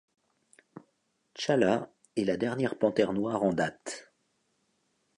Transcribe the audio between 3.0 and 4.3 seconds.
noire en date.